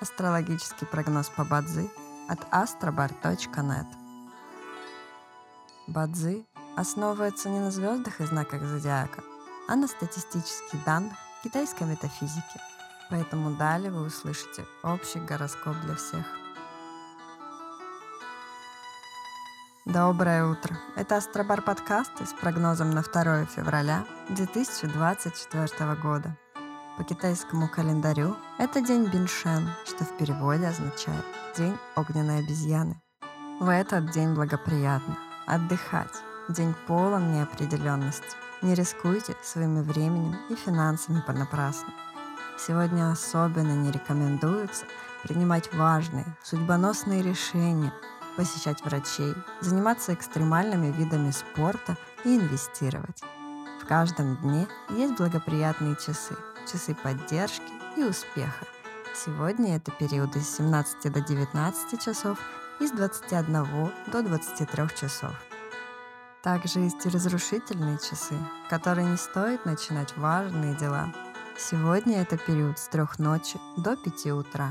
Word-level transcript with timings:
Астрологический 0.00 0.86
прогноз 0.86 1.28
по 1.28 1.44
Бадзи 1.44 1.90
от 2.28 2.38
astrobar.net. 2.52 3.86
Бадзи 5.88 6.46
основывается 6.76 7.48
не 7.48 7.58
на 7.58 7.72
звездах 7.72 8.20
и 8.20 8.24
знаках 8.24 8.62
зодиака, 8.62 9.24
а 9.66 9.74
на 9.74 9.88
статистических 9.88 10.84
данных 10.84 11.14
китайской 11.42 11.82
метафизики. 11.82 12.60
Поэтому 13.10 13.56
далее 13.56 13.90
вы 13.90 14.02
услышите 14.02 14.64
общий 14.84 15.18
гороскоп 15.18 15.74
для 15.80 15.96
всех. 15.96 16.24
Доброе 19.84 20.44
утро! 20.44 20.78
Это 20.94 21.16
Астробар 21.16 21.62
подкасты 21.62 22.24
с 22.24 22.32
прогнозом 22.34 22.90
на 22.90 23.02
2 23.02 23.46
февраля 23.46 24.04
2024 24.28 25.94
года. 25.96 26.36
По 26.98 27.04
китайскому 27.04 27.68
календарю 27.68 28.36
это 28.58 28.80
день 28.80 29.06
Биншен, 29.06 29.70
что 29.84 30.04
в 30.04 30.16
переводе 30.16 30.66
означает 30.66 31.24
«день 31.56 31.78
огненной 31.94 32.40
обезьяны». 32.40 33.00
В 33.60 33.68
этот 33.68 34.10
день 34.10 34.34
благоприятно 34.34 35.16
отдыхать, 35.46 36.10
день 36.48 36.74
полон 36.88 37.32
неопределенности. 37.32 38.26
Не 38.62 38.74
рискуйте 38.74 39.36
своими 39.44 39.80
временем 39.80 40.36
и 40.50 40.56
финансами 40.56 41.22
понапрасну. 41.24 41.92
Сегодня 42.58 43.12
особенно 43.12 43.74
не 43.74 43.92
рекомендуется 43.92 44.84
принимать 45.22 45.72
важные, 45.72 46.36
судьбоносные 46.42 47.22
решения, 47.22 47.92
посещать 48.36 48.84
врачей, 48.84 49.34
заниматься 49.60 50.14
экстремальными 50.14 50.90
видами 50.90 51.30
спорта 51.30 51.96
и 52.24 52.34
инвестировать. 52.34 53.22
Каждом 53.88 54.36
дне 54.36 54.68
есть 54.90 55.16
благоприятные 55.16 55.96
часы– 55.96 56.36
часы 56.70 56.94
поддержки 56.94 57.72
и 57.96 58.04
успеха. 58.04 58.66
Сегодня 59.14 59.76
это 59.76 59.90
периоды 59.92 60.40
с 60.40 60.58
17 60.58 61.10
до 61.10 61.22
19 61.22 61.98
часов 61.98 62.38
и 62.80 62.86
с 62.86 62.90
21 62.90 63.90
до 64.12 64.22
23 64.22 64.88
часов. 64.94 65.32
Также 66.42 66.80
есть 66.80 67.06
и 67.06 67.08
разрушительные 67.08 67.96
часы, 67.96 68.34
в 68.66 68.68
которые 68.68 69.08
не 69.08 69.16
стоит 69.16 69.64
начинать 69.64 70.14
важные 70.18 70.76
дела. 70.76 71.10
Сегодня 71.56 72.20
это 72.20 72.36
период 72.36 72.78
с 72.78 72.88
3 72.88 73.04
ночи 73.16 73.58
до 73.78 73.96
5 73.96 74.26
утра. 74.32 74.70